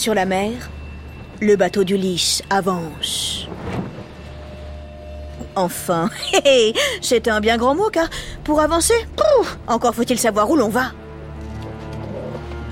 Sur 0.00 0.14
la 0.14 0.24
mer, 0.24 0.70
le 1.42 1.56
bateau 1.56 1.84
d'Ulysse 1.84 2.42
avance. 2.48 3.46
Enfin, 5.54 6.08
c'est 7.02 7.28
un 7.28 7.40
bien 7.40 7.58
grand 7.58 7.74
mot 7.74 7.90
car 7.90 8.08
pour 8.42 8.62
avancer, 8.62 8.94
encore 9.66 9.94
faut-il 9.94 10.18
savoir 10.18 10.48
où 10.48 10.56
l'on 10.56 10.70
va. 10.70 10.92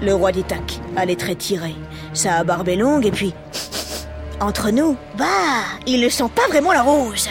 Le 0.01 0.15
roi 0.15 0.33
d'Ithaque 0.33 0.81
a 0.97 1.05
les 1.05 1.17
traits 1.17 1.37
tirés, 1.37 1.75
sa 2.15 2.45
barbe 2.45 2.71
est 2.71 2.77
longue 2.77 3.05
et 3.05 3.13
puis... 3.13 3.35
Entre 4.41 4.71
nous, 4.71 4.97
bah, 5.19 5.27
il 5.87 6.01
ne 6.01 6.09
sent 6.09 6.31
pas 6.35 6.49
vraiment 6.49 6.73
la 6.73 6.81
rose. 6.81 7.29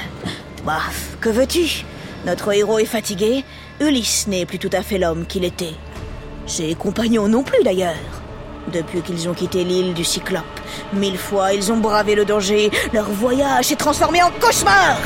Bah, 0.63 0.81
que 1.19 1.29
veux-tu? 1.29 1.85
Notre 2.23 2.53
héros 2.53 2.77
est 2.77 2.85
fatigué, 2.85 3.43
Ulysse 3.79 4.27
n'est 4.27 4.45
plus 4.45 4.59
tout 4.59 4.69
à 4.73 4.83
fait 4.83 4.99
l'homme 4.99 5.25
qu'il 5.25 5.43
était. 5.43 5.73
Ses 6.45 6.75
compagnons 6.75 7.27
non 7.27 7.41
plus 7.41 7.63
d'ailleurs. 7.63 8.26
Depuis 8.73 9.01
qu'ils 9.01 9.29
ont 9.29 9.33
quitté 9.33 9.63
l'île 9.63 9.93
du 9.93 10.03
Cyclope, 10.03 10.43
mille 10.93 11.17
fois 11.17 11.53
ils 11.53 11.71
ont 11.71 11.77
bravé 11.77 12.15
le 12.15 12.25
danger, 12.25 12.69
leur 12.93 13.09
voyage 13.09 13.65
s'est 13.65 13.75
transformé 13.75 14.21
en 14.21 14.31
cauchemar 14.31 14.97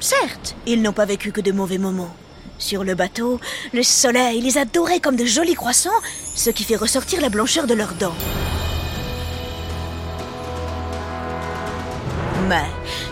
Certes, 0.00 0.54
ils 0.66 0.82
n'ont 0.82 0.92
pas 0.92 1.06
vécu 1.06 1.32
que 1.32 1.40
de 1.40 1.50
mauvais 1.50 1.78
moments. 1.78 2.14
Sur 2.58 2.84
le 2.84 2.94
bateau, 2.94 3.40
le 3.72 3.82
soleil 3.82 4.40
les 4.40 4.58
a 4.58 4.64
dorés 4.64 5.00
comme 5.00 5.16
de 5.16 5.24
jolis 5.24 5.54
croissants, 5.54 5.90
ce 6.34 6.50
qui 6.50 6.64
fait 6.64 6.76
ressortir 6.76 7.20
la 7.20 7.28
blancheur 7.28 7.66
de 7.66 7.74
leurs 7.74 7.94
dents. 7.94 8.14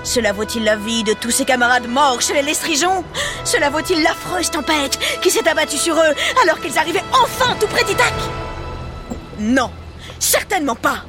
Cela 0.06 0.33
vaut-il 0.33 0.62
la 0.62 0.77
vie 0.77 1.02
de 1.02 1.15
tous 1.15 1.33
ces 1.33 1.45
camarades 1.45 1.88
morts 1.88 2.20
chez 2.20 2.33
les 2.34 2.42
Lestrigeons? 2.42 3.02
Cela 3.45 3.70
vaut-il 3.70 4.05
l'affreuse 4.05 4.52
tempête 4.52 5.01
qui 5.21 5.30
s'est 5.30 5.49
abattue 5.49 5.76
sur 5.76 5.96
eux 5.96 6.15
alors 6.45 6.60
qu'ils 6.60 6.79
arrivaient 6.79 7.02
enfin 7.24 7.57
tout 7.59 7.66
près 7.66 7.82
d'Ithaque? 7.82 8.12
Non, 9.40 9.68
certainement 10.21 10.77
pas 10.77 11.04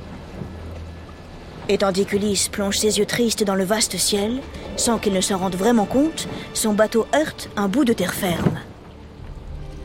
Et 1.69 1.77
tandis 1.77 2.07
qu'Ulysse 2.07 2.49
plonge 2.49 2.79
ses 2.79 2.97
yeux 2.97 3.05
tristes 3.05 3.43
dans 3.43 3.53
le 3.53 3.65
vaste 3.65 3.97
ciel, 3.97 4.41
sans 4.77 4.97
qu'il 4.97 5.13
ne 5.13 5.21
s'en 5.21 5.37
rende 5.37 5.55
vraiment 5.55 5.85
compte, 5.85 6.27
son 6.55 6.73
bateau 6.73 7.05
heurte 7.13 7.49
un 7.55 7.67
bout 7.67 7.85
de 7.85 7.93
terre 7.93 8.15
ferme. 8.15 8.59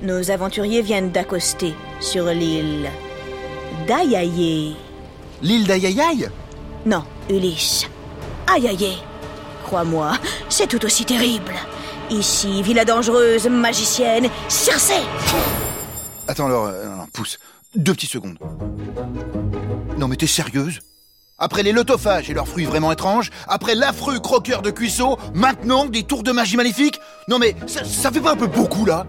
Nos 0.01 0.31
aventuriers 0.31 0.81
viennent 0.81 1.11
d'accoster 1.11 1.75
sur 2.01 2.25
l'île 2.25 2.89
d'Ayaye. 3.87 4.75
L'île 5.43 5.67
d'Ayayaï 5.67 6.31
Non, 6.87 7.05
Ulysse. 7.29 7.87
Aïe 8.47 8.69
aïe 8.69 8.85
aïe. 8.85 9.03
Crois-moi, 9.65 10.13
c'est 10.49 10.67
tout 10.67 10.85
aussi 10.85 11.05
terrible. 11.05 11.55
Ici 12.11 12.63
vit 12.63 12.75
la 12.75 12.85
dangereuse 12.85 13.47
magicienne 13.49 14.29
Circé. 14.49 14.95
Attends, 16.29 16.47
alors, 16.47 16.67
euh, 16.67 16.89
pousse. 17.13 17.39
Deux 17.75 17.95
petites 17.95 18.11
secondes. 18.11 18.39
Non, 19.97 20.09
mais 20.09 20.17
t'es 20.17 20.27
sérieuse? 20.27 20.81
Après 21.39 21.63
les 21.63 21.73
lotophages 21.73 22.29
et 22.29 22.35
leurs 22.35 22.47
fruits 22.47 22.67
vraiment 22.67 22.93
étranges, 22.93 23.31
après 23.49 23.75
l'affreux 23.75 24.21
croqueur 24.21 24.63
de 24.63 24.71
cuisseau, 24.71 25.19
maintenant 25.35 25.87
des 25.87 26.03
tours 26.03 26.23
de 26.23 26.33
magie 26.33 26.57
maléfique? 26.57 27.01
Non, 27.29 27.39
mais 27.39 27.57
ça, 27.67 27.85
ça 27.85 28.11
fait 28.11 28.21
pas 28.21 28.33
un 28.33 28.37
peu 28.37 28.47
beaucoup 28.47 28.85
là? 28.85 29.07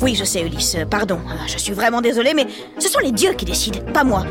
Oui, 0.00 0.14
je 0.14 0.24
sais, 0.24 0.40
Ulysse, 0.40 0.78
pardon. 0.90 1.20
Je 1.46 1.58
suis 1.58 1.72
vraiment 1.72 2.00
désolée, 2.00 2.32
mais 2.34 2.46
ce 2.78 2.88
sont 2.88 3.00
les 3.00 3.12
dieux 3.12 3.34
qui 3.34 3.44
décident, 3.44 3.80
pas 3.92 4.04
moi. 4.04 4.24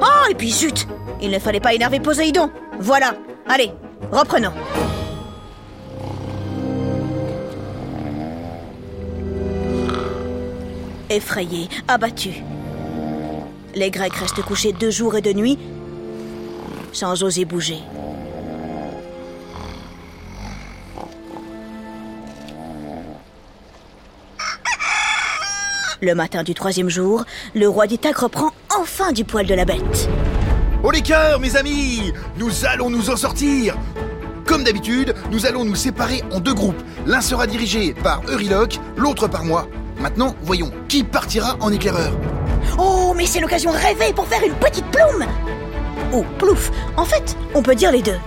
Oh, 0.00 0.30
et 0.30 0.34
puis 0.34 0.50
zut 0.50 0.86
Il 1.20 1.30
ne 1.30 1.38
fallait 1.38 1.60
pas 1.60 1.74
énerver 1.74 2.00
Poséidon. 2.00 2.50
Voilà. 2.78 3.14
Allez, 3.48 3.72
reprenons. 4.12 4.52
Effrayés, 11.08 11.68
abattus. 11.88 12.36
Les 13.74 13.90
Grecs 13.90 14.14
restent 14.14 14.42
couchés 14.42 14.72
deux 14.72 14.90
jours 14.90 15.16
et 15.16 15.20
deux 15.20 15.32
nuits 15.32 15.58
sans 16.96 17.22
oser 17.22 17.44
bouger. 17.44 17.78
Le 26.00 26.14
matin 26.14 26.42
du 26.42 26.54
troisième 26.54 26.88
jour, 26.88 27.24
le 27.54 27.68
roi 27.68 27.86
d'Ithaque 27.86 28.16
reprend 28.16 28.50
enfin 28.74 29.12
du 29.12 29.24
poil 29.24 29.46
de 29.46 29.54
la 29.54 29.64
bête. 29.64 30.08
Au 30.86 30.92
les 30.92 31.02
cœurs, 31.02 31.40
mes 31.40 31.56
amis 31.56 32.12
Nous 32.38 32.64
allons 32.64 32.90
nous 32.90 33.10
en 33.10 33.16
sortir 33.16 33.76
Comme 34.44 34.62
d'habitude, 34.62 35.16
nous 35.32 35.44
allons 35.44 35.64
nous 35.64 35.74
séparer 35.74 36.22
en 36.30 36.38
deux 36.38 36.54
groupes. 36.54 36.80
L'un 37.06 37.20
sera 37.20 37.48
dirigé 37.48 37.92
par 37.92 38.22
Euryloque, 38.28 38.78
l'autre 38.96 39.26
par 39.26 39.44
moi. 39.44 39.66
Maintenant, 39.98 40.36
voyons, 40.42 40.70
qui 40.86 41.02
partira 41.02 41.56
en 41.58 41.72
éclaireur 41.72 42.12
Oh, 42.78 43.14
mais 43.16 43.26
c'est 43.26 43.40
l'occasion 43.40 43.72
rêvée 43.72 44.12
pour 44.14 44.28
faire 44.28 44.44
une 44.44 44.54
petite 44.54 44.84
plume 44.92 45.26
Ou 46.12 46.22
plouf 46.38 46.70
En 46.96 47.04
fait, 47.04 47.36
on 47.56 47.62
peut 47.62 47.74
dire 47.74 47.90
les 47.90 48.02
deux. 48.02 48.20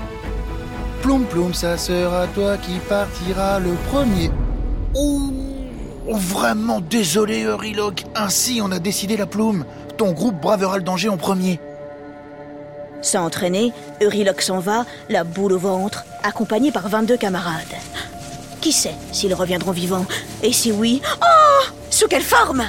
Ploum 1.02 1.24
ploum, 1.28 1.53
ça 1.53 1.78
sera 1.78 2.28
toi 2.28 2.58
qui 2.58 2.78
partira 2.90 3.59
le 3.62 3.72
premier. 3.90 4.31
Oh, 4.96 5.31
vraiment 6.09 6.81
désolé, 6.81 7.44
Euryloque. 7.44 8.03
Ainsi, 8.16 8.59
on 8.62 8.70
a 8.74 8.80
décidé 8.80 9.16
la 9.16 9.28
plume. 9.28 9.64
Ton 9.97 10.12
groupe 10.12 10.41
bravera 10.41 10.76
le 10.76 10.84
danger 10.84 11.08
en 11.08 11.16
premier. 11.16 11.58
Sans 13.01 13.25
entraîner, 13.25 13.71
Euryloque 14.01 14.41
s'en 14.41 14.59
va, 14.59 14.85
la 15.09 15.23
boule 15.23 15.53
au 15.53 15.59
ventre, 15.59 16.03
accompagné 16.23 16.71
par 16.71 16.89
22 16.89 17.17
camarades. 17.17 17.75
Qui 18.61 18.71
sait 18.71 18.95
s'ils 19.11 19.33
reviendront 19.33 19.71
vivants? 19.71 20.05
Et 20.43 20.51
si 20.51 20.71
oui, 20.71 21.01
oh 21.21 21.65
Sous 21.89 22.07
quelle 22.07 22.23
forme? 22.23 22.63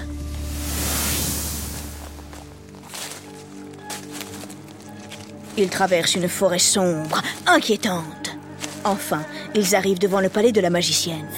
Ils 5.56 5.68
traversent 5.68 6.14
une 6.14 6.28
forêt 6.28 6.60
sombre, 6.60 7.20
inquiétante. 7.47 8.36
Enfin, 8.84 9.22
ils 9.54 9.74
arrivent 9.74 9.98
devant 9.98 10.20
le 10.20 10.28
palais 10.28 10.52
de 10.52 10.60
la 10.60 10.70
magicienne. 10.70 11.28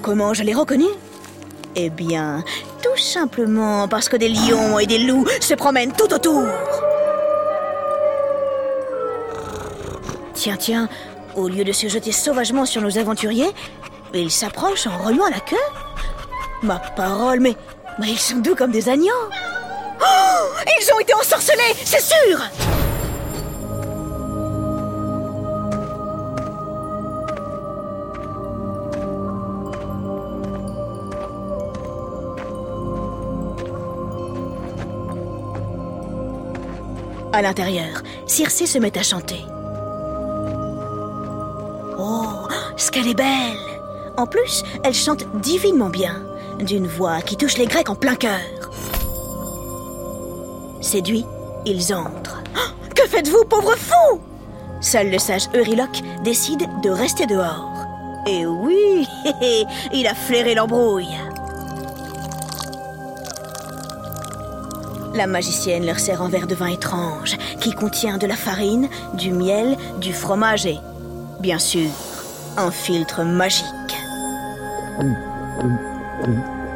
Comment 0.00 0.32
je 0.32 0.42
l'ai 0.42 0.54
reconnu? 0.54 0.86
Eh 1.74 1.90
bien, 1.90 2.42
tout 2.82 2.96
simplement 2.96 3.88
parce 3.88 4.08
que 4.08 4.16
des 4.16 4.28
lions 4.28 4.78
et 4.78 4.86
des 4.86 4.98
loups 4.98 5.26
se 5.40 5.54
promènent 5.54 5.92
tout 5.92 6.12
autour. 6.12 6.44
Tiens, 10.38 10.56
tiens, 10.56 10.88
au 11.34 11.48
lieu 11.48 11.64
de 11.64 11.72
se 11.72 11.88
jeter 11.88 12.12
sauvagement 12.12 12.64
sur 12.64 12.80
nos 12.80 12.96
aventuriers, 12.96 13.50
ils 14.14 14.30
s'approchent 14.30 14.86
en 14.86 14.96
remuant 14.98 15.28
la 15.28 15.40
queue. 15.40 15.56
Ma 16.62 16.78
parole, 16.78 17.40
mais, 17.40 17.56
mais 17.98 18.10
ils 18.10 18.20
sont 18.20 18.36
doux 18.36 18.54
comme 18.54 18.70
des 18.70 18.88
agneaux. 18.88 19.10
Oh 20.00 20.46
Ils 20.80 20.94
ont 20.94 21.00
été 21.00 21.12
ensorcelés, 21.12 21.74
c'est 21.84 22.00
sûr 22.00 22.38
À 37.32 37.42
l'intérieur, 37.42 38.04
Circé 38.28 38.66
se 38.66 38.78
met 38.78 38.96
à 38.96 39.02
chanter. 39.02 39.44
Qu'elle 42.98 43.08
est 43.08 43.14
belle 43.14 43.58
En 44.16 44.26
plus, 44.26 44.64
elle 44.82 44.94
chante 44.94 45.24
divinement 45.40 45.88
bien, 45.88 46.16
d'une 46.58 46.88
voix 46.88 47.20
qui 47.20 47.36
touche 47.36 47.56
les 47.56 47.66
Grecs 47.66 47.90
en 47.90 47.94
plein 47.94 48.16
cœur. 48.16 48.40
Séduits, 50.80 51.24
ils 51.64 51.94
entrent. 51.94 52.42
Oh, 52.56 52.88
que 52.94 53.06
faites-vous, 53.06 53.44
pauvre 53.44 53.76
fou? 53.76 54.20
Seul 54.80 55.10
le 55.10 55.18
sage 55.18 55.48
Euryloque 55.54 56.00
décide 56.24 56.68
de 56.82 56.90
rester 56.90 57.26
dehors. 57.26 57.70
Et 58.26 58.46
oui, 58.46 59.06
il 59.92 60.06
a 60.08 60.14
flairé 60.14 60.54
l'embrouille. 60.54 61.16
La 65.14 65.26
magicienne 65.26 65.86
leur 65.86 66.00
sert 66.00 66.22
un 66.22 66.28
verre 66.28 66.46
de 66.48 66.54
vin 66.54 66.66
étrange 66.66 67.36
qui 67.60 67.72
contient 67.72 68.18
de 68.18 68.26
la 68.26 68.36
farine, 68.36 68.88
du 69.14 69.32
miel, 69.32 69.76
du 70.00 70.12
fromage 70.12 70.66
et, 70.66 70.78
bien 71.40 71.58
sûr, 71.58 71.88
un 72.58 72.72
filtre 72.72 73.22
magique. 73.22 73.64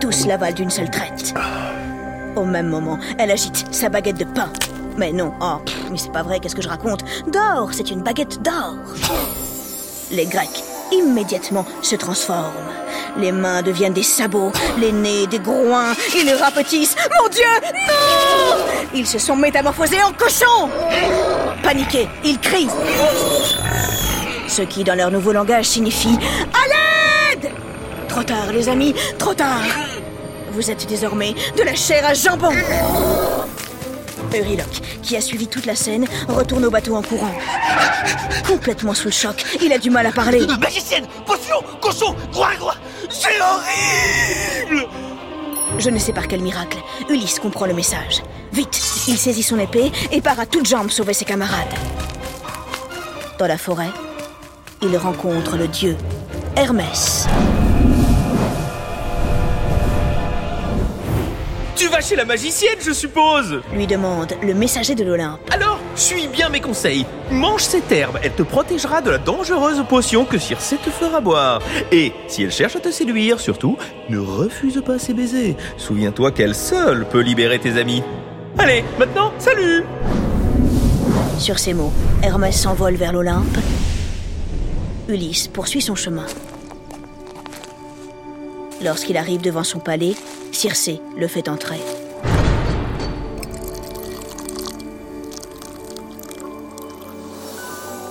Tous 0.01 0.27
l'avalent 0.27 0.55
d'une 0.55 0.71
seule 0.71 0.91
traite. 0.91 1.35
Au 2.37 2.45
même 2.45 2.69
moment, 2.69 2.99
elle 3.19 3.33
agite 3.33 3.67
sa 3.75 3.89
baguette 3.89 4.19
de 4.19 4.25
pain. 4.25 4.49
Mais 4.97 5.13
non, 5.13 5.33
oh, 5.41 5.57
mais 5.91 5.99
c'est 5.99 6.13
pas 6.13 6.23
vrai, 6.23 6.39
qu'est-ce 6.39 6.55
que 6.55 6.63
je 6.63 6.69
raconte? 6.69 7.05
D'or, 7.33 7.71
c'est 7.73 7.91
une 7.91 8.03
baguette 8.03 8.41
d'or. 8.43 8.77
Les 10.13 10.27
Grecs, 10.27 10.63
immédiatement, 10.93 11.67
se 11.83 11.97
transforment. 11.97 12.53
Les 13.19 13.33
mains 13.33 13.63
deviennent 13.63 13.93
des 13.93 14.05
sabots, 14.05 14.53
les 14.79 14.93
nez 14.93 15.27
des 15.27 15.41
groins, 15.41 15.95
ils 16.15 16.33
rapetissent. 16.35 16.97
Mon 17.21 17.29
Dieu, 17.29 17.43
non 17.89 18.65
Ils 18.95 19.07
se 19.07 19.19
sont 19.19 19.37
métamorphosés 19.37 20.03
en 20.03 20.13
cochons 20.13 20.71
Paniqués, 21.63 22.09
ils 22.25 22.39
crient. 22.39 22.69
Ce 24.53 24.61
qui, 24.61 24.85
dans 24.85 24.95
leur 24.95 25.11
nouveau 25.11 25.33
langage, 25.33 25.65
signifie 25.65 26.19
À 26.53 27.37
l'aide 27.39 27.51
Trop 28.07 28.23
tard, 28.23 28.53
les 28.53 28.69
amis, 28.69 28.95
trop 29.19 29.33
tard 29.33 29.63
Vous 30.51 30.71
êtes 30.71 30.87
désormais 30.87 31.35
de 31.57 31.63
la 31.63 31.75
chair 31.75 32.05
à 32.05 32.13
jambon 32.13 32.53
Euryloque, 34.37 34.83
qui 35.03 35.17
a 35.17 35.23
suivi 35.23 35.47
toute 35.47 35.65
la 35.65 35.75
scène, 35.75 36.07
retourne 36.29 36.67
au 36.67 36.71
bateau 36.71 36.97
en 36.97 37.01
courant. 37.01 37.33
Complètement 38.47 38.93
sous 38.93 39.07
le 39.07 39.13
choc, 39.13 39.43
il 39.63 39.73
a 39.73 39.79
du 39.79 39.89
mal 39.89 40.05
à 40.05 40.13
parler. 40.13 40.47
Magicienne 40.61 41.07
Potion 41.25 41.63
Cochon 41.81 42.15
Roi 42.35 42.51
Roi 42.61 42.75
C'est 43.09 43.41
horrible 43.41 44.87
Je 45.79 45.89
ne 45.89 45.99
sais 45.99 46.13
par 46.13 46.29
quel 46.29 46.43
miracle, 46.43 46.77
Ulysse 47.09 47.39
comprend 47.39 47.65
le 47.65 47.73
message. 47.73 48.23
Vite, 48.53 48.79
il 49.09 49.17
saisit 49.17 49.45
son 49.45 49.59
épée 49.59 49.91
et 50.11 50.21
part 50.21 50.39
à 50.39 50.45
toutes 50.45 50.69
jambes 50.69 50.91
sauver 50.91 51.15
ses 51.15 51.25
camarades. 51.25 51.73
Dans 53.39 53.47
la 53.47 53.57
forêt, 53.57 53.89
il 54.83 54.97
rencontre 54.97 55.57
le 55.57 55.69
dieu 55.69 55.97
Hermès. 56.57 57.27
Tu 61.77 61.89
vas 61.89 62.01
chez 62.01 62.17
la 62.17 62.25
magicienne, 62.25 62.77
je 62.81 62.93
suppose 62.93 63.61
Lui 63.73 63.87
demande 63.87 64.35
le 64.43 64.55
messager 64.55 64.95
de 64.95 65.05
l'Olympe. 65.05 65.41
Alors, 65.51 65.79
suis 65.95 66.27
bien 66.29 66.49
mes 66.49 66.61
conseils. 66.61 67.07
Mange 67.31 67.63
cette 67.63 67.91
herbe, 67.91 68.19
elle 68.23 68.33
te 68.33 68.43
protégera 68.43 69.01
de 69.01 69.11
la 69.11 69.19
dangereuse 69.19 69.83
potion 69.89 70.25
que 70.25 70.39
Circé 70.39 70.77
te 70.77 70.91
fera 70.91 71.21
boire. 71.21 71.61
Et 71.91 72.13
si 72.29 72.43
elle 72.43 72.53
cherche 72.53 72.77
à 72.77 72.81
te 72.81 72.91
séduire, 72.91 73.41
surtout, 73.41 73.77
ne 74.09 74.19
refuse 74.19 74.83
pas 74.85 74.99
ses 74.99 75.15
baisers. 75.15 75.57
Souviens-toi 75.77 76.33
qu'elle 76.33 76.55
seule 76.55 77.07
peut 77.07 77.21
libérer 77.21 77.59
tes 77.59 77.79
amis. 77.79 78.03
Allez, 78.59 78.85
maintenant, 78.99 79.33
salut 79.39 79.85
Sur 81.39 81.59
ces 81.59 81.73
mots, 81.73 81.93
Hermès 82.23 82.55
s'envole 82.55 82.95
vers 82.95 83.13
l'Olympe. 83.13 83.59
Ulysse 85.09 85.49
poursuit 85.49 85.83
son 85.83 85.95
chemin. 85.95 86.27
Lorsqu'il 88.83 89.17
arrive 89.17 89.41
devant 89.41 89.65
son 89.65 89.79
palais, 89.79 90.15
Circé 90.53 91.01
le 91.17 91.27
fait 91.27 91.49
entrer. 91.49 91.81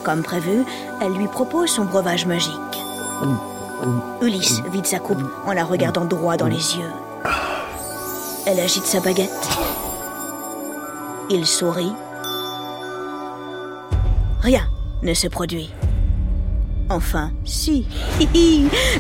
Comme 0.04 0.24
prévu, 0.24 0.66
elle 1.00 1.14
lui 1.14 1.28
propose 1.28 1.70
son 1.70 1.86
breuvage 1.86 2.26
magique. 2.26 2.52
Ulysse 4.22 4.62
vide 4.72 4.88
sa 4.88 5.00
coupe 5.00 5.24
en 5.46 5.54
la 5.54 5.64
regardant 5.64 6.06
droit 6.06 6.36
dans 6.36 6.48
les 6.48 6.76
yeux. 6.76 6.92
Elle 8.48 8.60
agite 8.60 8.86
sa 8.86 9.00
baguette. 9.00 9.30
Il 11.30 11.46
sourit. 11.46 11.94
Rien 14.42 14.68
ne 15.04 15.14
se 15.14 15.28
produit. 15.28 15.70
Enfin, 16.94 17.32
si. 17.46 17.86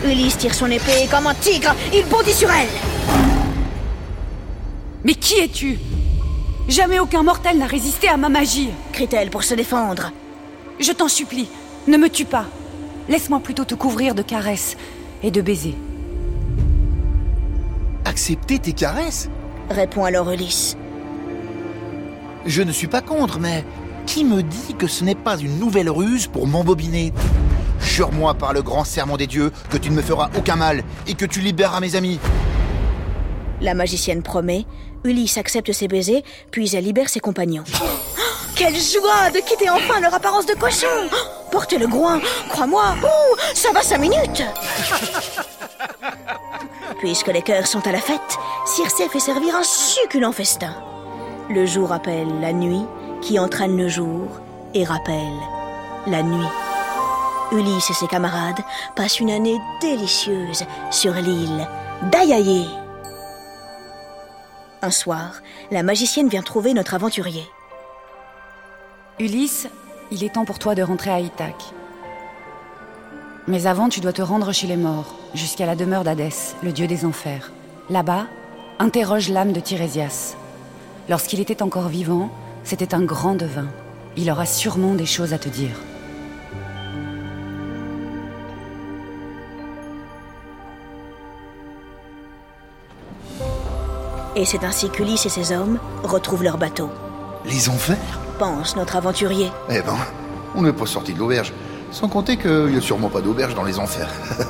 Ulysse 0.05 0.37
tire 0.37 0.55
son 0.55 0.67
épée 0.67 1.03
et 1.03 1.07
comme 1.07 1.27
un 1.27 1.33
tigre, 1.33 1.75
il 1.93 2.05
bondit 2.05 2.31
sur 2.31 2.49
elle. 2.49 2.69
Mais 5.03 5.13
qui 5.13 5.39
es-tu? 5.39 5.77
Jamais 6.69 6.99
aucun 6.99 7.21
mortel 7.21 7.57
n'a 7.57 7.65
résisté 7.65 8.07
à 8.07 8.15
ma 8.15 8.29
magie. 8.29 8.69
crie-t-elle 8.93 9.29
pour 9.29 9.43
se 9.43 9.55
défendre. 9.55 10.13
Je 10.79 10.93
t'en 10.93 11.09
supplie, 11.09 11.49
ne 11.87 11.97
me 11.97 12.07
tue 12.07 12.23
pas. 12.23 12.45
Laisse-moi 13.09 13.41
plutôt 13.41 13.65
te 13.65 13.75
couvrir 13.75 14.15
de 14.15 14.21
caresses 14.21 14.77
et 15.21 15.29
de 15.31 15.41
baisers. 15.41 15.75
Accepter 18.05 18.59
tes 18.59 18.71
caresses? 18.71 19.29
Répond 19.69 20.05
alors 20.05 20.31
Ulysse. 20.31 20.77
Je 22.45 22.61
ne 22.61 22.71
suis 22.71 22.87
pas 22.87 23.01
contre, 23.01 23.37
mais 23.37 23.65
qui 24.05 24.23
me 24.23 24.41
dit 24.43 24.75
que 24.77 24.87
ce 24.87 25.03
n'est 25.03 25.13
pas 25.13 25.37
une 25.37 25.59
nouvelle 25.59 25.89
ruse 25.89 26.27
pour 26.27 26.47
m'embobiner? 26.47 27.11
Jure-moi 27.81 28.33
par 28.33 28.53
le 28.53 28.61
grand 28.61 28.83
serment 28.83 29.17
des 29.17 29.27
dieux 29.27 29.51
que 29.69 29.77
tu 29.77 29.89
ne 29.89 29.95
me 29.95 30.01
feras 30.01 30.29
aucun 30.37 30.55
mal 30.55 30.83
et 31.07 31.13
que 31.13 31.25
tu 31.25 31.41
libéreras 31.41 31.79
mes 31.79 31.95
amis. 31.95 32.19
La 33.61 33.73
magicienne 33.73 34.23
promet, 34.23 34.65
Ulysse 35.03 35.37
accepte 35.37 35.71
ses 35.71 35.87
baisers, 35.87 36.23
puis 36.51 36.75
elle 36.75 36.83
libère 36.83 37.09
ses 37.09 37.19
compagnons. 37.19 37.63
Oh, 38.23 38.63
quelle 38.63 38.75
joie 38.75 39.31
de 39.33 39.39
quitter 39.39 39.69
enfin 39.69 39.99
leur 39.99 40.13
apparence 40.13 40.45
de 40.45 40.53
cochon 40.53 40.85
oh, 41.11 41.15
Portez 41.51 41.79
le 41.79 41.87
groin, 41.87 42.19
crois-moi, 42.49 42.95
ça 43.55 43.71
va 43.71 43.81
cinq 43.81 43.99
minutes 43.99 44.43
Puisque 46.99 47.27
les 47.27 47.41
cœurs 47.41 47.65
sont 47.65 47.85
à 47.87 47.91
la 47.91 47.99
fête, 47.99 48.37
Circé 48.67 49.09
fait 49.09 49.19
servir 49.19 49.55
un 49.55 49.63
succulent 49.63 50.31
festin. 50.31 50.75
Le 51.49 51.65
jour 51.65 51.91
appelle 51.91 52.39
la 52.39 52.53
nuit, 52.53 52.85
qui 53.21 53.39
entraîne 53.39 53.77
le 53.77 53.87
jour 53.87 54.27
et 54.75 54.83
rappelle 54.83 55.39
la 56.05 56.21
nuit. 56.21 56.47
Ulysse 57.51 57.89
et 57.89 57.93
ses 57.93 58.07
camarades 58.07 58.61
passent 58.95 59.19
une 59.19 59.29
année 59.29 59.59
délicieuse 59.81 60.63
sur 60.89 61.13
l'île 61.13 61.67
d'Ayaye. 62.11 62.67
Un 64.81 64.91
soir, 64.91 65.41
la 65.69 65.83
magicienne 65.83 66.29
vient 66.29 66.41
trouver 66.41 66.73
notre 66.73 66.93
aventurier. 66.93 67.45
Ulysse, 69.19 69.67
il 70.11 70.23
est 70.23 70.33
temps 70.33 70.45
pour 70.45 70.59
toi 70.59 70.75
de 70.75 70.81
rentrer 70.81 71.11
à 71.11 71.19
Ithaque. 71.19 71.73
Mais 73.47 73.67
avant, 73.67 73.89
tu 73.89 73.99
dois 73.99 74.13
te 74.13 74.21
rendre 74.21 74.53
chez 74.53 74.67
les 74.67 74.77
morts, 74.77 75.15
jusqu'à 75.33 75.65
la 75.65 75.75
demeure 75.75 76.03
d'Hadès, 76.03 76.55
le 76.63 76.71
dieu 76.71 76.87
des 76.87 77.05
enfers. 77.05 77.51
Là-bas, 77.89 78.27
interroge 78.79 79.29
l'âme 79.29 79.51
de 79.51 79.59
Tirésias. 79.59 80.35
Lorsqu'il 81.09 81.39
était 81.39 81.61
encore 81.61 81.89
vivant, 81.89 82.29
c'était 82.63 82.95
un 82.95 83.01
grand 83.01 83.35
devin. 83.35 83.67
Il 84.15 84.31
aura 84.31 84.45
sûrement 84.45 84.93
des 84.93 85.05
choses 85.05 85.33
à 85.33 85.37
te 85.37 85.49
dire. 85.49 85.75
Et 94.35 94.45
c'est 94.45 94.63
ainsi 94.63 94.89
qu'Ulysse 94.89 95.25
et 95.25 95.29
ses 95.29 95.51
hommes 95.51 95.77
retrouvent 96.03 96.43
leur 96.43 96.57
bateau, 96.57 96.89
Les 97.45 97.69
enfers 97.69 97.97
pense 98.39 98.75
notre 98.75 98.95
aventurier. 98.95 99.51
Eh 99.69 99.81
ben, 99.81 99.97
on 100.55 100.61
n'est 100.61 100.73
pas 100.73 100.85
sorti 100.85 101.13
de 101.13 101.19
l'auberge. 101.19 101.53
Sans 101.91 102.07
compter 102.07 102.37
qu'il 102.37 102.67
n'y 102.67 102.77
a 102.77 102.81
sûrement 102.81 103.09
pas 103.09 103.21
d'auberge 103.21 103.53
dans 103.53 103.63
les 103.63 103.77
enfers. 103.77 104.09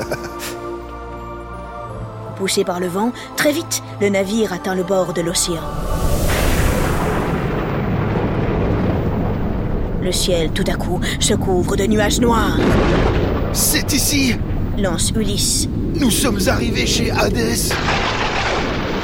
Poussé 2.37 2.63
par 2.63 2.79
le 2.79 2.87
vent, 2.87 3.11
très 3.35 3.51
vite, 3.51 3.81
le 3.99 4.09
navire 4.09 4.53
atteint 4.53 4.75
le 4.75 4.83
bord 4.83 5.13
de 5.13 5.21
l'océan. 5.21 5.61
Le 10.01 10.11
ciel, 10.11 10.51
tout 10.51 10.63
à 10.67 10.75
coup, 10.75 10.99
se 11.19 11.33
couvre 11.33 11.75
de 11.75 11.83
nuages 11.85 12.19
noirs, 12.19 12.57
C'est 13.53 13.91
ici 13.93 14.35
lance 14.77 15.11
Ulysse. 15.15 15.67
Nous 15.95 16.09
sommes 16.09 16.39
arrivés 16.47 16.87
chez 16.87 17.11
Hadès 17.11 17.69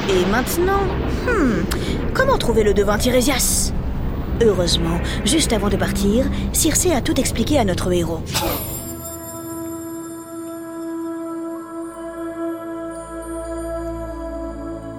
Et 0.09 0.25
maintenant, 0.31 0.83
hmm, 1.25 1.65
comment 2.13 2.37
trouver 2.37 2.63
le 2.63 2.73
devin 2.73 2.97
Tirésias 2.97 3.73
Heureusement, 4.41 5.01
juste 5.25 5.51
avant 5.51 5.67
de 5.67 5.75
partir, 5.75 6.25
Circé 6.53 6.93
a 6.93 7.01
tout 7.01 7.19
expliqué 7.19 7.59
à 7.59 7.65
notre 7.65 7.91
héros. 7.91 8.21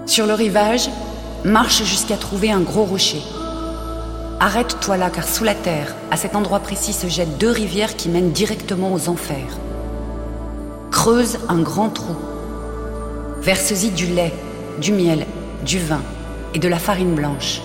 Sur 0.04 0.26
le 0.26 0.34
rivage, 0.34 0.90
marche 1.44 1.84
jusqu'à 1.84 2.16
trouver 2.16 2.50
un 2.50 2.60
gros 2.60 2.84
rocher. 2.84 3.22
Arrête-toi 4.40 4.98
là, 4.98 5.08
car 5.08 5.26
sous 5.26 5.44
la 5.44 5.54
terre, 5.54 5.94
à 6.10 6.18
cet 6.18 6.36
endroit 6.36 6.60
précis, 6.60 6.92
se 6.92 7.06
jettent 7.06 7.38
deux 7.38 7.50
rivières 7.50 7.96
qui 7.96 8.10
mènent 8.10 8.32
directement 8.32 8.92
aux 8.92 9.08
enfers. 9.08 9.58
Creuse 10.90 11.38
un 11.48 11.60
grand 11.60 11.88
trou. 11.88 12.14
Verse-y 13.40 13.90
du 13.90 14.06
lait, 14.06 14.34
du 14.80 14.92
miel, 14.92 15.26
du 15.64 15.78
vin 15.78 16.02
et 16.54 16.58
de 16.58 16.68
la 16.68 16.78
farine 16.78 17.14
blanche. 17.14 17.60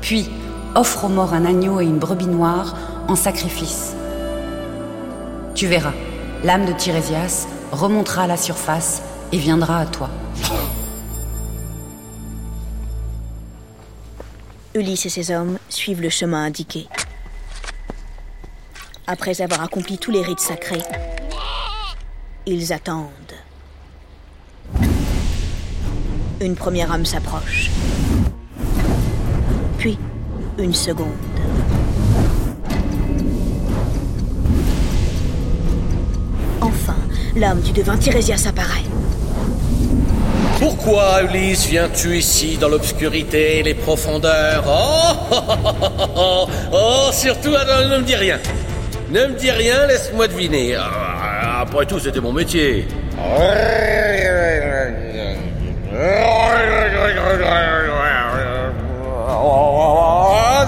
Puis, 0.00 0.30
offre 0.74 1.04
aux 1.04 1.08
morts 1.08 1.34
un 1.34 1.44
agneau 1.44 1.80
et 1.80 1.84
une 1.84 1.98
brebis 1.98 2.26
noire 2.26 2.74
en 3.08 3.16
sacrifice. 3.16 3.94
Tu 5.54 5.66
verras, 5.66 5.92
l'âme 6.44 6.66
de 6.66 6.72
Tirésias 6.72 7.46
remontera 7.72 8.24
à 8.24 8.26
la 8.26 8.36
surface 8.36 9.02
et 9.32 9.38
viendra 9.38 9.78
à 9.78 9.86
toi. 9.86 10.10
Ulysse 14.74 15.06
et 15.06 15.10
ses 15.10 15.30
hommes 15.30 15.58
suivent 15.68 16.00
le 16.00 16.08
chemin 16.08 16.44
indiqué. 16.44 16.88
Après 19.06 19.42
avoir 19.42 19.62
accompli 19.62 19.98
tous 19.98 20.10
les 20.10 20.22
rites 20.22 20.40
sacrés, 20.40 20.82
ils 22.46 22.72
attendent. 22.72 23.31
Une 26.42 26.56
première 26.56 26.90
âme 26.90 27.04
s'approche. 27.04 27.70
Puis, 29.78 29.96
une 30.58 30.74
seconde. 30.74 31.06
Enfin, 36.60 36.96
l'âme 37.36 37.60
du 37.60 37.70
devin 37.70 37.96
Tirésias 37.96 38.44
apparaît. 38.48 38.82
Pourquoi, 40.58 41.22
Ulysse, 41.22 41.66
viens-tu 41.66 42.18
ici 42.18 42.56
dans 42.60 42.68
l'obscurité 42.68 43.60
et 43.60 43.62
les 43.62 43.74
profondeurs 43.74 44.64
Oh, 44.66 45.12
oh, 45.30 45.36
oh, 45.48 45.68
oh, 45.86 46.08
oh, 46.16 46.48
oh, 46.72 47.10
surtout, 47.12 47.50
ne 47.50 47.98
me 47.98 48.02
dis 48.02 48.16
rien. 48.16 48.40
Ne 49.10 49.28
me 49.28 49.38
dis 49.38 49.50
rien, 49.52 49.86
laisse-moi 49.86 50.26
deviner. 50.26 50.74
Ah, 50.74 51.60
Après 51.60 51.86
tout, 51.86 52.00
c'était 52.00 52.20
mon 52.20 52.32
métier. 52.32 52.88
Ah, 59.28 60.66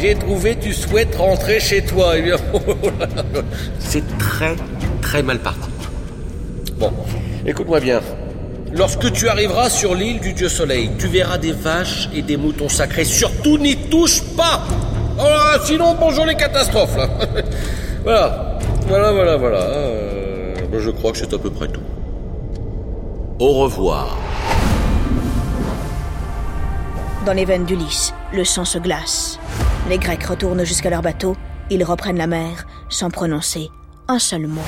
j'ai 0.00 0.14
trouvé, 0.14 0.56
tu 0.56 0.72
souhaites 0.72 1.16
rentrer 1.16 1.60
chez 1.60 1.82
toi. 1.82 2.12
Eh 2.16 2.22
bien, 2.22 2.36
c'est 3.78 4.04
très, 4.18 4.54
très 5.02 5.22
mal 5.22 5.38
parti. 5.38 5.68
Bon, 6.78 6.92
écoute-moi 7.44 7.80
bien. 7.80 8.00
Lorsque 8.72 9.10
tu 9.12 9.28
arriveras 9.28 9.70
sur 9.70 9.94
l'île 9.94 10.20
du 10.20 10.32
Dieu 10.34 10.48
Soleil, 10.48 10.90
tu 10.98 11.08
verras 11.08 11.38
des 11.38 11.52
vaches 11.52 12.08
et 12.14 12.22
des 12.22 12.36
moutons 12.36 12.68
sacrés. 12.68 13.04
Surtout 13.04 13.58
n'y 13.58 13.76
touche 13.76 14.22
pas 14.36 14.62
Oh 15.18 15.58
Sinon, 15.64 15.96
bonjour 15.98 16.26
les 16.26 16.36
catastrophes 16.36 16.96
là. 16.96 17.08
Voilà, 18.04 18.58
voilà, 18.86 19.12
voilà, 19.12 19.36
voilà. 19.36 19.58
Euh, 19.58 20.54
ben, 20.70 20.80
je 20.80 20.90
crois 20.90 21.10
que 21.12 21.18
c'est 21.18 21.34
à 21.34 21.38
peu 21.38 21.50
près 21.50 21.66
tout. 21.68 21.82
Au 23.40 23.52
revoir. 23.54 24.16
Dans 27.28 27.34
les 27.34 27.44
veines 27.44 27.66
d'Ulysse, 27.66 28.14
le 28.32 28.42
sang 28.42 28.64
se 28.64 28.78
glace. 28.78 29.38
Les 29.90 29.98
Grecs 29.98 30.24
retournent 30.24 30.64
jusqu'à 30.64 30.88
leur 30.88 31.02
bateau, 31.02 31.36
ils 31.68 31.84
reprennent 31.84 32.16
la 32.16 32.26
mer 32.26 32.66
sans 32.88 33.10
prononcer 33.10 33.70
un 34.08 34.18
seul 34.18 34.46
mot. 34.46 34.62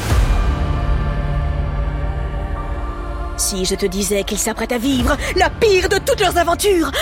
Si 3.38 3.64
je 3.64 3.74
te 3.74 3.86
disais 3.86 4.24
qu'ils 4.24 4.36
s'apprêtent 4.36 4.72
à 4.72 4.76
vivre 4.76 5.16
la 5.36 5.48
pire 5.48 5.88
de 5.88 5.96
toutes 6.04 6.20
leurs 6.20 6.36
aventures, 6.36 6.92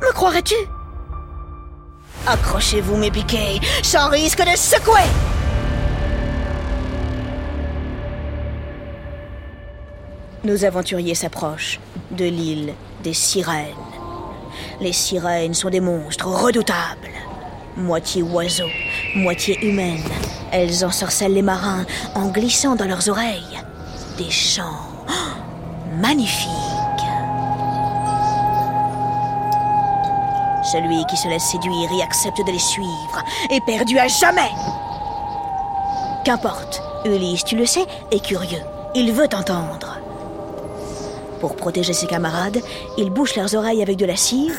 me 0.00 0.10
croirais-tu? 0.14 0.54
Accrochez-vous 2.26 2.96
mes 2.96 3.10
piquets, 3.10 3.60
sans 3.82 4.08
risque 4.08 4.40
de 4.40 4.56
secouer 4.56 5.02
Nos 10.44 10.64
aventuriers 10.64 11.14
s'approchent 11.14 11.78
de 12.10 12.24
l'île 12.24 12.72
des 13.02 13.12
sirènes. 13.12 13.83
Les 14.80 14.92
sirènes 14.92 15.54
sont 15.54 15.70
des 15.70 15.80
monstres 15.80 16.26
redoutables. 16.26 17.10
Moitié 17.76 18.22
oiseaux, 18.22 18.70
moitié 19.14 19.58
humaines, 19.64 20.08
elles 20.52 20.84
ensorcellent 20.84 21.34
les 21.34 21.42
marins 21.42 21.84
en 22.14 22.28
glissant 22.28 22.76
dans 22.76 22.86
leurs 22.86 23.08
oreilles 23.08 23.62
des 24.18 24.30
chants 24.30 24.88
magnifiques. 26.00 26.50
Celui 30.72 31.04
qui 31.06 31.16
se 31.16 31.28
laisse 31.28 31.44
séduire 31.44 31.90
et 31.96 32.02
accepte 32.02 32.38
de 32.46 32.52
les 32.52 32.58
suivre 32.58 33.22
est 33.50 33.64
perdu 33.66 33.98
à 33.98 34.08
jamais. 34.08 34.50
Qu'importe, 36.24 36.82
Ulysse, 37.04 37.44
tu 37.44 37.56
le 37.56 37.66
sais, 37.66 37.84
est 38.10 38.24
curieux. 38.24 38.62
Il 38.94 39.12
veut 39.12 39.28
entendre. 39.34 39.93
Pour 41.44 41.56
protéger 41.56 41.92
ses 41.92 42.06
camarades, 42.06 42.62
il 42.96 43.10
bouche 43.10 43.36
leurs 43.36 43.54
oreilles 43.54 43.82
avec 43.82 43.98
de 43.98 44.06
la 44.06 44.16
cire, 44.16 44.54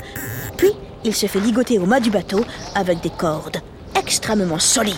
puis 0.55 0.69
il 1.03 1.15
se 1.15 1.25
fait 1.25 1.39
ligoter 1.39 1.79
au 1.79 1.87
mât 1.87 1.99
du 1.99 2.11
bateau 2.11 2.45
avec 2.75 3.01
des 3.01 3.09
cordes 3.09 3.57
extrêmement 3.95 4.59
solides. 4.59 4.95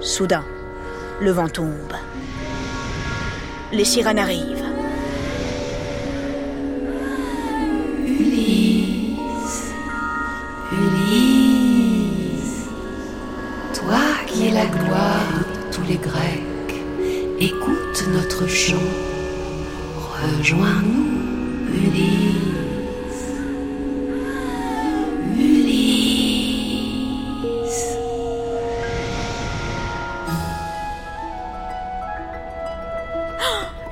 Soudain, 0.00 0.46
le 1.20 1.30
vent 1.30 1.50
tombe. 1.50 1.92
Les 3.70 3.84
sirènes 3.84 4.18
arrivent. 4.18 4.69
Notre 18.12 18.46
chant. 18.46 18.76
Rejoins-nous, 20.22 21.06
Ulysse. 21.72 23.26
Ulysse. 25.36 26.80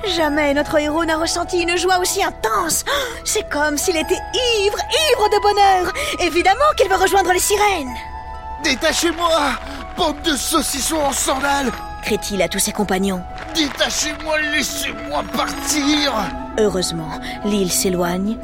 Jamais 0.06 0.54
notre 0.54 0.78
héros 0.78 1.04
n'a 1.04 1.16
ressenti 1.16 1.62
une 1.62 1.76
joie 1.76 1.98
aussi 1.98 2.22
intense. 2.22 2.84
C'est 3.24 3.48
comme 3.48 3.78
s'il 3.78 3.96
était 3.96 4.14
ivre, 4.14 4.78
ivre 5.12 5.28
de 5.28 5.40
bonheur. 5.42 5.92
Évidemment 6.20 6.72
qu'il 6.76 6.88
veut 6.88 6.96
rejoindre 6.96 7.32
les 7.32 7.38
sirènes. 7.38 7.94
Détachez-moi 8.64 9.52
Bande 9.96 10.20
de 10.22 10.36
saucissons 10.36 10.96
en 10.96 11.12
sandales 11.12 11.72
crie-t-il 12.08 12.40
à 12.40 12.48
tous 12.48 12.58
ses 12.58 12.72
compagnons. 12.72 13.22
Détachez-moi, 13.54 14.40
laissez-moi 14.52 15.22
partir 15.32 16.12
Heureusement, 16.58 17.10
l'île 17.44 17.70
s'éloigne 17.70 18.36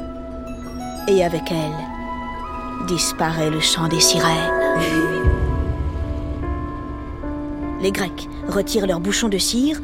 et 1.07 1.23
avec 1.23 1.51
elle 1.51 2.85
disparaît 2.87 3.49
le 3.49 3.59
chant 3.59 3.87
des 3.87 3.99
sirènes. 3.99 4.51
Les 7.81 7.91
Grecs 7.91 8.29
retirent 8.47 8.87
leur 8.87 8.99
bouchon 8.99 9.27
de 9.29 9.37
cire. 9.37 9.79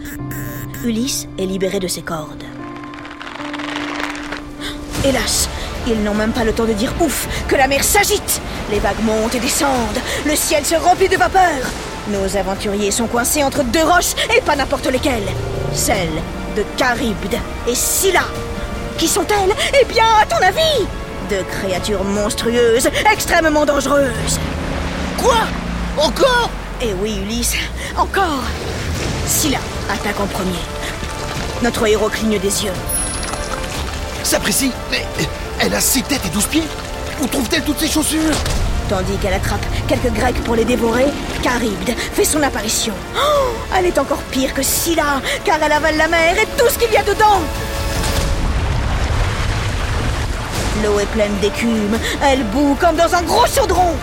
Ulysse 0.84 1.28
est 1.38 1.46
libéré 1.46 1.80
de 1.80 1.88
ses 1.88 2.02
cordes. 2.02 2.44
Hélas, 5.06 5.50
ils 5.88 6.02
n'ont 6.04 6.14
même 6.14 6.32
pas 6.32 6.44
le 6.44 6.54
temps 6.54 6.66
de 6.66 6.74
dire 6.74 6.94
ouf 7.02 7.28
que 7.48 7.56
la 7.56 7.68
mer 7.68 7.84
s'agite. 7.84 8.42
Les 8.70 8.80
vagues 8.80 9.04
montent 9.04 9.36
et 9.36 9.40
descendent. 9.40 10.00
Le 10.26 10.36
ciel 10.36 10.66
se 10.66 10.76
remplit 10.76 11.10
de 11.10 11.18
vapeur. 11.18 11.66
Nos 12.12 12.36
aventuriers 12.36 12.92
sont 12.92 13.08
coincés 13.08 13.44
entre 13.44 13.64
deux 13.64 13.84
roches 13.84 14.14
et 14.36 14.42
pas 14.42 14.56
n'importe 14.56 14.88
lesquelles. 14.88 15.30
Celles 15.74 16.22
de 16.58 16.66
Charybde 16.78 17.36
et 17.68 17.76
Scylla. 17.76 18.24
Qui 18.98 19.08
sont-elles? 19.08 19.54
Eh 19.82 19.86
bien, 19.86 20.04
à 20.22 20.26
ton 20.26 20.44
avis? 20.46 20.86
De 21.30 21.42
créatures 21.44 22.04
monstrueuses, 22.04 22.90
extrêmement 23.12 23.66
dangereuses. 23.66 24.40
Quoi? 25.18 25.38
Encore? 25.98 26.50
Eh 26.82 26.94
oui, 27.02 27.20
Ulysse, 27.24 27.56
encore 27.96 28.44
Scylla 29.26 29.60
attaque 29.90 30.20
en 30.20 30.28
premier. 30.28 30.60
Notre 31.64 31.88
héros 31.88 32.10
cligne 32.10 32.40
des 32.40 32.66
yeux. 32.66 32.74
Sapristi 34.24 34.72
Mais 34.90 35.06
elle 35.60 35.74
a 35.74 35.80
six 35.80 36.04
têtes 36.04 36.26
et 36.26 36.30
douze 36.30 36.48
pieds 36.48 36.64
Où 37.22 37.28
trouve-t-elle 37.28 37.64
toutes 37.64 37.80
ces 37.80 37.88
chaussures? 37.88 38.36
Tandis 38.92 39.16
qu'elle 39.22 39.34
attrape 39.34 39.66
quelques 39.88 40.12
Grecs 40.12 40.44
pour 40.44 40.54
les 40.54 40.66
dévorer, 40.66 41.06
Charybde 41.42 41.96
fait 41.96 42.26
son 42.26 42.44
apparition. 42.44 42.94
Oh, 43.16 43.54
elle 43.74 43.86
est 43.86 43.98
encore 43.98 44.22
pire 44.32 44.54
que 44.54 44.62
Scylla, 44.62 45.22
car 45.46 45.60
elle 45.64 45.72
avale 45.72 45.96
la 45.96 46.10
mer 46.10 46.36
et 46.38 46.46
tout 46.58 46.68
ce 46.68 46.78
qu'il 46.78 46.92
y 46.92 46.98
a 46.98 47.04
dedans. 47.04 47.40
L'eau 50.84 51.00
est 51.00 51.06
pleine 51.06 51.34
d'écume, 51.42 51.98
elle 52.22 52.44
bout 52.44 52.76
comme 52.82 52.98
dans 52.98 53.16
un 53.16 53.22
gros 53.22 53.46
chaudron. 53.46 53.96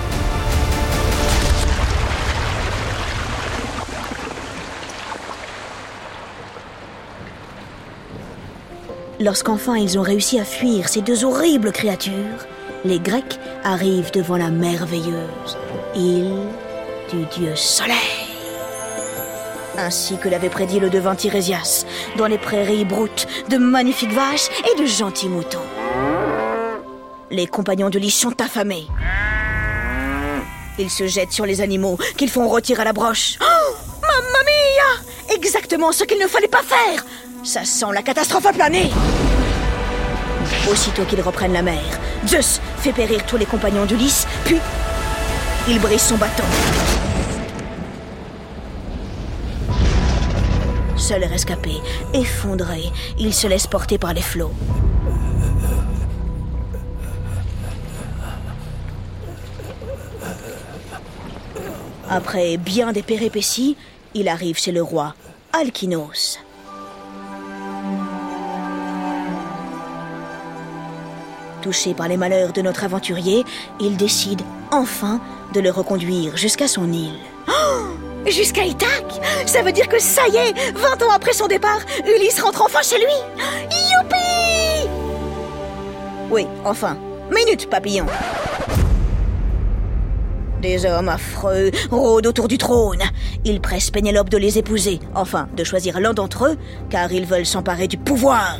Lorsqu'enfin 9.21 9.76
ils 9.76 9.99
ont 9.99 10.02
réussi 10.02 10.40
à 10.40 10.45
fuir 10.47 10.88
ces 10.88 11.02
deux 11.02 11.26
horribles 11.26 11.73
créatures, 11.73 12.47
les 12.85 12.99
Grecs 12.99 13.38
arrivent 13.64 14.11
devant 14.12 14.37
la 14.37 14.50
merveilleuse 14.50 15.58
île 15.94 16.47
du 17.11 17.25
dieu 17.26 17.54
Soleil. 17.56 17.97
Ainsi 19.76 20.16
que 20.16 20.28
l'avait 20.28 20.49
prédit 20.49 20.80
le 20.80 20.90
devin 20.90 21.14
Tirésias, 21.14 21.87
dans 22.16 22.26
les 22.26 22.38
prairies 22.38 22.85
broutes 22.85 23.26
de 23.49 23.56
magnifiques 23.58 24.12
vaches 24.12 24.49
et 24.70 24.80
de 24.80 24.87
gentils 24.87 25.28
moutons. 25.28 25.58
Les 27.30 27.47
compagnons 27.47 27.90
de 27.90 27.99
Lys 27.99 28.14
sont 28.14 28.40
affamés. 28.40 28.87
Ils 30.78 30.90
se 30.90 31.06
jettent 31.06 31.32
sur 31.32 31.47
les 31.47 31.61
animaux 31.61 31.99
qu'ils 32.16 32.30
font 32.30 32.49
retirer 32.49 32.82
à 32.82 32.85
la 32.85 32.92
broche. 32.92 33.38
Oh 33.40 33.75
Mamma 34.00 34.44
mia 34.44 35.35
Exactement 35.35 35.92
ce 35.92 36.04
qu'il 36.04 36.18
ne 36.18 36.26
fallait 36.26 36.49
pas 36.49 36.62
faire 36.62 37.04
Ça 37.44 37.64
sent 37.64 37.87
la 37.92 38.02
catastrophe 38.02 38.47
à 38.47 38.52
planer 38.52 38.90
Aussitôt 40.70 41.04
qu'ils 41.04 41.20
reprennent 41.20 41.52
la 41.52 41.62
mer, 41.62 41.82
Zeus 42.26 42.61
fait 42.92 43.07
périr 43.07 43.26
tous 43.26 43.37
les 43.37 43.45
compagnons 43.45 43.85
d'Ulysse, 43.85 44.26
puis 44.45 44.59
il 45.68 45.78
brise 45.78 46.00
son 46.00 46.16
bâton. 46.16 46.45
Seul 50.97 51.25
rescapé, 51.25 51.73
effondré, 52.14 52.85
il 53.18 53.35
se 53.35 53.47
laisse 53.47 53.66
porter 53.66 53.99
par 53.99 54.14
les 54.14 54.23
flots. 54.23 54.52
Après 62.09 62.57
bien 62.57 62.92
des 62.92 63.02
péripéties, 63.02 63.76
il 64.14 64.28
arrive 64.28 64.59
chez 64.59 64.73
le 64.73 64.83
roi, 64.83 65.14
Alkinos. 65.52 66.38
Touché 71.69 71.93
par 71.93 72.09
les 72.09 72.17
malheurs 72.17 72.55
de 72.55 72.63
notre 72.63 72.85
aventurier, 72.85 73.45
il 73.79 73.99
décide 73.99 74.41
enfin 74.71 75.21
de 75.53 75.61
le 75.61 75.71
reconduire 75.71 76.35
jusqu'à 76.35 76.67
son 76.67 76.91
île. 76.91 77.19
Oh 77.47 77.89
Jusqu'à 78.27 78.65
Ithaque 78.65 79.21
Ça 79.45 79.61
veut 79.61 79.73
dire 79.73 79.87
que 79.87 79.99
ça 79.99 80.27
y 80.29 80.37
est 80.37 80.55
20 80.75 81.03
ans 81.03 81.11
après 81.15 81.35
son 81.35 81.47
départ, 81.47 81.81
Ulysse 82.07 82.41
rentre 82.41 82.63
enfin 82.63 82.81
chez 82.81 82.97
lui 82.97 83.05
Youpi 83.71 84.89
Oui, 86.31 86.47
enfin. 86.65 86.97
Minute, 87.31 87.69
papillon 87.69 88.07
des 90.63 90.87
hommes 90.87 91.09
affreux 91.09 91.71
rôdent 91.89 92.27
autour 92.27 92.49
du 92.49 92.59
trône. 92.59 93.03
Ils 93.45 93.61
pressent 93.61 93.93
Pénélope 93.93 94.29
de 94.29 94.39
les 94.39 94.59
épouser, 94.59 94.99
enfin 95.15 95.49
de 95.57 95.63
choisir 95.63 96.01
l'un 96.01 96.15
d'entre 96.15 96.47
eux, 96.47 96.57
car 96.91 97.13
ils 97.13 97.27
veulent 97.27 97.47
s'emparer 97.47 97.87
du 97.87 97.97
pouvoir. 97.97 98.57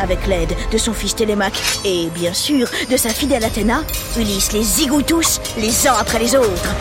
Avec 0.00 0.26
l'aide 0.26 0.54
de 0.72 0.78
son 0.78 0.94
fils 0.94 1.14
Télémaque 1.14 1.60
et 1.84 2.08
bien 2.08 2.32
sûr 2.32 2.66
de 2.90 2.96
sa 2.96 3.10
fidèle 3.10 3.44
Athéna, 3.44 3.82
Ulysse 4.16 4.52
les 4.52 4.62
zigouille 4.62 5.04
tous, 5.04 5.40
les 5.58 5.86
uns 5.86 5.94
après 5.98 6.18
les 6.18 6.34
autres. 6.34 6.74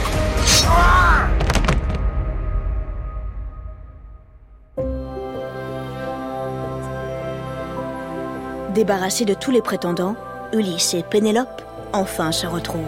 Débarrassés 8.73 9.25
de 9.25 9.33
tous 9.33 9.51
les 9.51 9.61
prétendants, 9.61 10.15
Ulysse 10.53 10.93
et 10.93 11.03
Pénélope 11.03 11.61
enfin 11.91 12.31
se 12.31 12.47
retrouvent. 12.47 12.79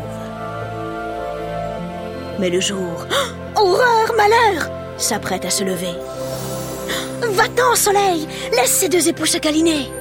Mais 2.39 2.49
le 2.49 2.61
jour, 2.61 3.05
horreur, 3.55 4.13
malheur, 4.15 4.69
s'apprête 4.97 5.43
à 5.43 5.49
se 5.49 5.65
lever. 5.65 5.93
Va-t'en, 7.21 7.75
soleil 7.75 8.27
Laisse 8.53 8.71
ces 8.71 8.87
deux 8.89 9.09
époux 9.09 9.25
se 9.25 9.37
câliner 9.37 9.91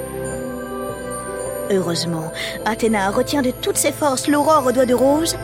Heureusement, 1.71 2.33
Athéna 2.65 3.11
retient 3.11 3.43
de 3.43 3.53
toutes 3.53 3.77
ses 3.77 3.93
forces 3.93 4.27
l'aurore 4.27 4.67
aux 4.67 4.73
doigts 4.73 4.87
de 4.87 4.95
rose. 4.95 5.37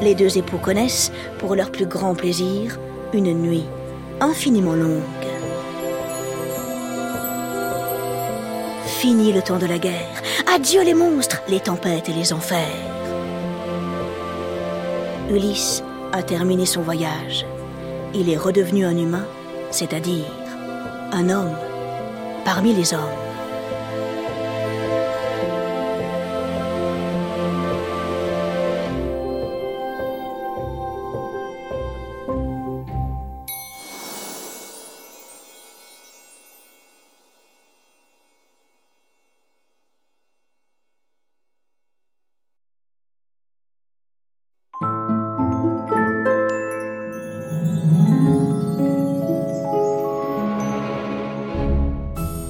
Les 0.00 0.14
deux 0.14 0.38
époux 0.38 0.56
connaissent, 0.56 1.12
pour 1.38 1.54
leur 1.54 1.70
plus 1.70 1.84
grand 1.84 2.14
plaisir, 2.14 2.78
une 3.12 3.34
nuit 3.34 3.64
infiniment 4.20 4.74
longue. 4.74 5.02
Fini 8.86 9.32
le 9.32 9.42
temps 9.42 9.58
de 9.58 9.66
la 9.66 9.78
guerre. 9.78 10.22
Adieu 10.54 10.82
les 10.82 10.94
monstres, 10.94 11.42
les 11.48 11.60
tempêtes 11.60 12.08
et 12.08 12.14
les 12.14 12.32
enfers. 12.32 12.58
Ulysse 15.30 15.82
a 16.12 16.22
terminé 16.22 16.64
son 16.64 16.80
voyage. 16.80 17.44
Il 18.14 18.30
est 18.30 18.38
redevenu 18.38 18.86
un 18.86 18.96
humain, 18.96 19.26
c'est-à-dire 19.70 20.24
un 21.12 21.28
homme 21.28 21.54
parmi 22.44 22.72
les 22.72 22.94
hommes. 22.94 23.23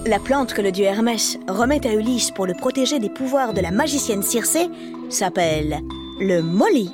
La 0.07 0.19
plante 0.19 0.53
que 0.53 0.61
le 0.61 0.71
dieu 0.71 0.85
Hermès 0.85 1.39
remet 1.49 1.87
à 1.87 1.95
Ulysse 1.95 2.31
pour 2.31 2.47
le 2.47 2.53
protéger 2.53 2.99
des 2.99 3.09
pouvoirs 3.09 3.55
de 3.55 3.63
la 3.63 3.71
magicienne 3.71 4.23
Circé 4.23 4.69
s'appelle 5.09 5.81
le 6.21 6.43
molly. 6.43 6.91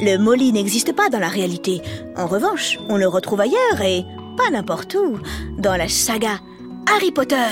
Le 0.00 0.16
molly 0.16 0.52
n'existe 0.52 0.94
pas 0.94 1.10
dans 1.10 1.18
la 1.18 1.28
réalité. 1.28 1.82
En 2.16 2.26
revanche, 2.26 2.78
on 2.88 2.96
le 2.96 3.08
retrouve 3.08 3.42
ailleurs 3.42 3.82
et 3.82 4.04
pas 4.38 4.50
n'importe 4.50 4.94
où, 4.94 5.18
dans 5.58 5.76
la 5.76 5.88
saga 5.88 6.40
Harry 6.86 7.10
Potter. 7.10 7.46